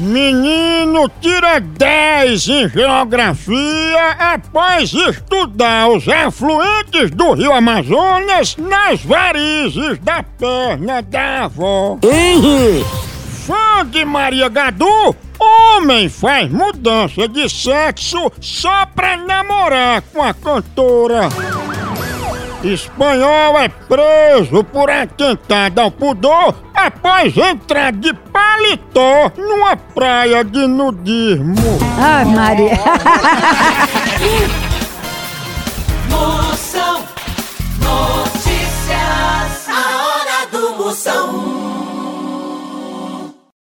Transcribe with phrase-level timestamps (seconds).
[0.00, 10.22] Menino tira 10 em geografia após estudar os afluentes do rio Amazonas nas varizes da
[10.22, 11.98] perna da avó.
[13.46, 21.28] Fã de Maria Gadu, homem faz mudança de sexo só pra namorar com a cantora.
[22.62, 31.78] Espanhol é preso por atentado ao pudor após entrar de paletó numa praia de nudismo.
[31.98, 32.78] Ai, Maria.